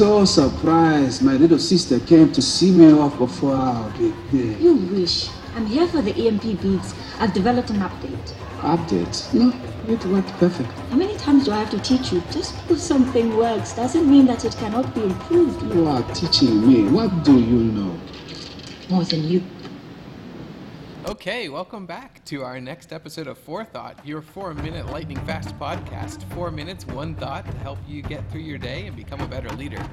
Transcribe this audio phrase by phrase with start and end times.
[0.00, 4.56] so surprised my little sister came to see me off before our big day.
[4.58, 5.28] You wish.
[5.54, 6.94] I'm here for the EMP beads.
[7.18, 8.32] I've developed an update.
[8.60, 9.34] Update?
[9.34, 9.52] No,
[9.92, 10.70] it worked perfect.
[10.88, 12.22] How many times do I have to teach you?
[12.30, 15.60] Just because something works doesn't mean that it cannot be improved.
[15.74, 16.88] You are teaching me.
[16.88, 18.00] What do you know?
[18.88, 19.42] More than you.
[21.10, 26.22] Okay, welcome back to our next episode of Forethought, your four minute lightning fast podcast.
[26.34, 29.48] Four minutes, one thought to help you get through your day and become a better
[29.56, 29.84] leader.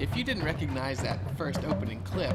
[0.00, 2.34] If you didn't recognize that first opening clip,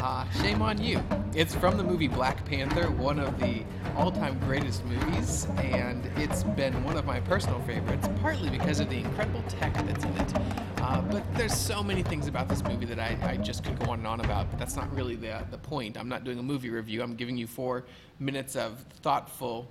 [0.00, 1.02] uh, shame on you.
[1.34, 3.64] It's from the movie Black Panther, one of the
[3.96, 8.88] all time greatest movies, and it's been one of my personal favorites, partly because of
[8.88, 10.32] the incredible tech that's in it.
[10.80, 13.90] Uh, but there's so many things about this movie that I, I, just could go
[13.90, 15.98] on and on about, but that's not really the, the point.
[15.98, 17.82] I'm not doing a movie review, I'm giving you four
[18.20, 19.66] minutes of thoughtful,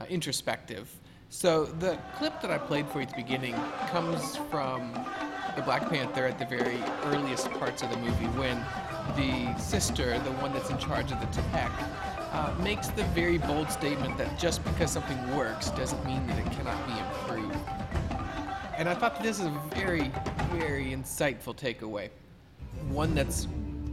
[0.00, 0.92] uh, introspective.
[1.28, 3.54] So the clip that I played for you at the beginning
[3.90, 4.92] comes from
[5.54, 8.56] the Black Panther at the very earliest parts of the movie when
[9.14, 11.70] the sister, the one that's in charge of the tech,
[12.32, 16.50] uh, makes the very bold statement that just because something works doesn't mean that it
[16.50, 17.56] cannot be improved.
[18.76, 20.10] And I thought that this is a very,
[20.50, 22.10] very insightful takeaway.
[22.88, 23.46] One that's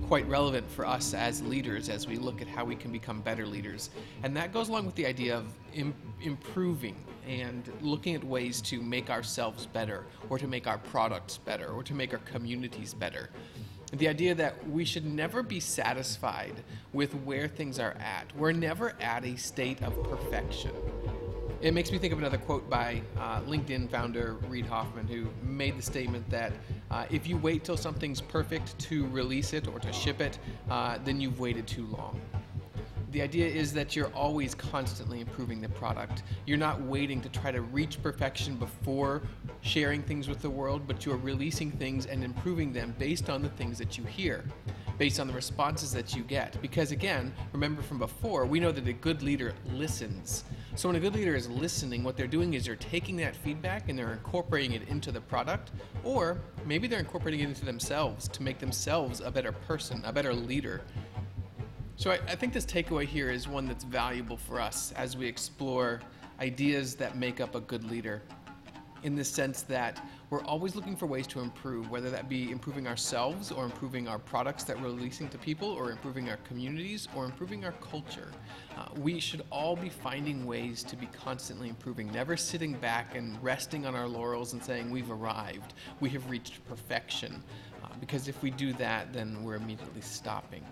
[0.07, 3.45] quite relevant for us as leaders as we look at how we can become better
[3.45, 3.89] leaders.
[4.23, 6.95] And that goes along with the idea of Im- improving
[7.27, 11.81] and looking at ways to make ourselves better, or to make our products better, or
[11.81, 13.31] to make our communities better.
[13.93, 16.53] The idea that we should never be satisfied
[16.93, 18.35] with where things are at.
[18.35, 20.71] We're never at a state of perfection.
[21.61, 25.77] It makes me think of another quote by uh, LinkedIn founder Reid Hoffman, who made
[25.77, 26.51] the statement that
[26.91, 30.97] uh, if you wait till something's perfect to release it or to ship it, uh,
[31.03, 32.19] then you've waited too long.
[33.11, 36.23] The idea is that you're always constantly improving the product.
[36.45, 39.21] You're not waiting to try to reach perfection before
[39.61, 43.47] sharing things with the world, but you're releasing things and improving them based on the
[43.47, 44.43] things that you hear,
[44.97, 46.61] based on the responses that you get.
[46.61, 50.43] Because again, remember from before, we know that a good leader listens.
[50.77, 53.87] So when a good leader is listening, what they're doing is they're taking that feedback
[53.87, 55.71] and they're incorporating it into the product,
[56.03, 60.33] or maybe they're incorporating it into themselves to make themselves a better person, a better
[60.33, 60.81] leader.
[61.95, 65.25] So I, I think this takeaway here is one that's valuable for us as we
[65.27, 66.01] explore
[66.41, 68.21] ideas that make up a good leader
[69.05, 72.87] in the sense that we're always looking for ways to improve, whether that be improving
[72.87, 77.23] ourselves or improving our products that we're releasing to people, or improving our communities, or
[77.23, 78.31] improving our culture.
[78.75, 83.41] Uh, we should all be finding ways to be constantly improving, never sitting back and
[83.43, 87.43] resting on our laurels and saying we've arrived, we have reached perfection.
[87.83, 90.63] Uh, because if we do that, then we're immediately stopping.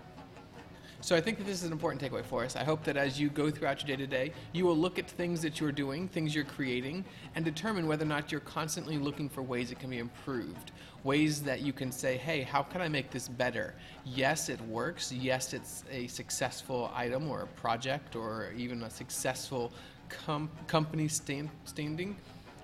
[1.04, 2.56] So I think that this is an important takeaway for us.
[2.56, 5.06] I hope that as you go throughout your day to day, you will look at
[5.06, 7.04] things that you're doing, things you're creating,
[7.34, 10.72] and determine whether or not you're constantly looking for ways it can be improved.
[11.02, 13.74] Ways that you can say, hey, how can I make this better?
[14.06, 15.12] Yes, it works.
[15.12, 19.72] Yes, it's a successful item or a project or even a successful
[20.08, 22.16] com- company stand- standing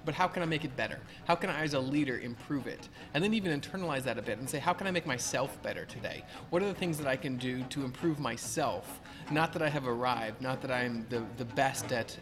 [0.05, 0.99] but how can I make it better?
[1.25, 2.88] How can I, as a leader, improve it?
[3.15, 5.84] And then even internalize that a bit and say, how can I make myself better
[5.84, 6.25] today?
[6.50, 9.00] What are the things that I can do to improve myself?
[9.31, 12.16] Not that I have arrived, not that I'm the, the best at,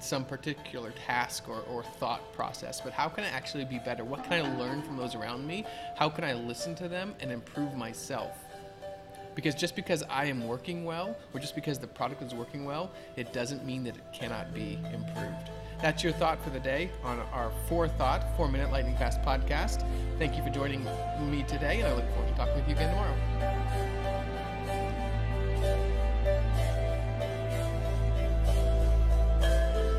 [0.00, 4.04] some particular task or, or thought process, but how can I actually be better?
[4.04, 5.64] What can I learn from those around me?
[5.96, 8.36] How can I listen to them and improve myself?
[9.34, 12.90] Because just because I am working well, or just because the product is working well,
[13.16, 15.50] it doesn't mean that it cannot be improved.
[15.82, 19.86] That's your thought for the day on our Four Thought, Four Minute Lightning Fast podcast.
[20.18, 20.84] Thank you for joining
[21.20, 23.16] me today, and I look forward to talking with you again tomorrow.